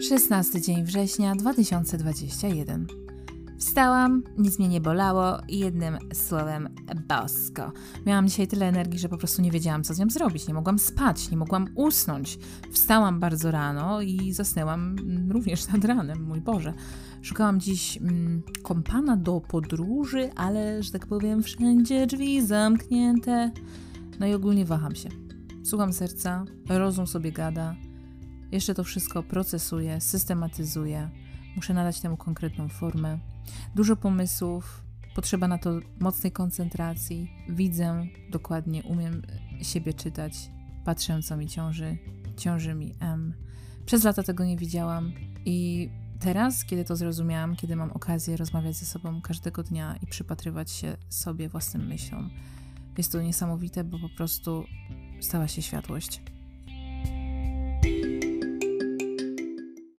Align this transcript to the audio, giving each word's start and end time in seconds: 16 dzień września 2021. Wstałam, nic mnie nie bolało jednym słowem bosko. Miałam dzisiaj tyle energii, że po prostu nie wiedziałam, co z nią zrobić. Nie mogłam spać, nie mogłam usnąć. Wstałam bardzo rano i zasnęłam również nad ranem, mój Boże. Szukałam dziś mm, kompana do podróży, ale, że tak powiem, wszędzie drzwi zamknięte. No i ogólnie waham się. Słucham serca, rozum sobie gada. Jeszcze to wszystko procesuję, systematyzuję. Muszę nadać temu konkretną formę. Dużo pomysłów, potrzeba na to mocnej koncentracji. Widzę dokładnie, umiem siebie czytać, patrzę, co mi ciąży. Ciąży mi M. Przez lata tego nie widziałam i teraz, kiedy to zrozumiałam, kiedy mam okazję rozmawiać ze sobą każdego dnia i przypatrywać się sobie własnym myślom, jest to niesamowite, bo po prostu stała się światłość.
16 0.00 0.60
dzień 0.60 0.84
września 0.84 1.34
2021. 1.34 2.86
Wstałam, 3.58 4.22
nic 4.38 4.58
mnie 4.58 4.68
nie 4.68 4.80
bolało 4.80 5.38
jednym 5.48 5.98
słowem 6.12 6.68
bosko. 7.08 7.72
Miałam 8.06 8.28
dzisiaj 8.28 8.48
tyle 8.48 8.68
energii, 8.68 8.98
że 8.98 9.08
po 9.08 9.18
prostu 9.18 9.42
nie 9.42 9.50
wiedziałam, 9.50 9.84
co 9.84 9.94
z 9.94 9.98
nią 9.98 10.10
zrobić. 10.10 10.48
Nie 10.48 10.54
mogłam 10.54 10.78
spać, 10.78 11.30
nie 11.30 11.36
mogłam 11.36 11.68
usnąć. 11.74 12.38
Wstałam 12.70 13.20
bardzo 13.20 13.50
rano 13.50 14.00
i 14.00 14.32
zasnęłam 14.32 14.96
również 15.30 15.68
nad 15.68 15.84
ranem, 15.84 16.22
mój 16.22 16.40
Boże. 16.40 16.74
Szukałam 17.22 17.60
dziś 17.60 17.96
mm, 17.96 18.42
kompana 18.62 19.16
do 19.16 19.40
podróży, 19.40 20.30
ale, 20.36 20.82
że 20.82 20.90
tak 20.92 21.06
powiem, 21.06 21.42
wszędzie 21.42 22.06
drzwi 22.06 22.46
zamknięte. 22.46 23.50
No 24.20 24.26
i 24.26 24.34
ogólnie 24.34 24.64
waham 24.64 24.94
się. 24.94 25.08
Słucham 25.62 25.92
serca, 25.92 26.44
rozum 26.68 27.06
sobie 27.06 27.32
gada. 27.32 27.89
Jeszcze 28.52 28.74
to 28.74 28.84
wszystko 28.84 29.22
procesuję, 29.22 30.00
systematyzuję. 30.00 31.10
Muszę 31.56 31.74
nadać 31.74 32.00
temu 32.00 32.16
konkretną 32.16 32.68
formę. 32.68 33.18
Dużo 33.74 33.96
pomysłów, 33.96 34.84
potrzeba 35.14 35.48
na 35.48 35.58
to 35.58 35.80
mocnej 36.00 36.32
koncentracji. 36.32 37.32
Widzę 37.48 38.06
dokładnie, 38.30 38.82
umiem 38.82 39.22
siebie 39.62 39.94
czytać, 39.94 40.50
patrzę, 40.84 41.22
co 41.22 41.36
mi 41.36 41.48
ciąży. 41.48 41.98
Ciąży 42.36 42.74
mi 42.74 42.94
M. 43.00 43.34
Przez 43.86 44.04
lata 44.04 44.22
tego 44.22 44.44
nie 44.44 44.56
widziałam 44.56 45.12
i 45.44 45.88
teraz, 46.20 46.64
kiedy 46.64 46.84
to 46.84 46.96
zrozumiałam, 46.96 47.56
kiedy 47.56 47.76
mam 47.76 47.90
okazję 47.90 48.36
rozmawiać 48.36 48.76
ze 48.76 48.86
sobą 48.86 49.20
każdego 49.20 49.62
dnia 49.62 49.96
i 50.02 50.06
przypatrywać 50.06 50.70
się 50.70 50.96
sobie 51.08 51.48
własnym 51.48 51.86
myślom, 51.86 52.30
jest 52.98 53.12
to 53.12 53.22
niesamowite, 53.22 53.84
bo 53.84 53.98
po 53.98 54.08
prostu 54.08 54.64
stała 55.20 55.48
się 55.48 55.62
światłość. 55.62 56.22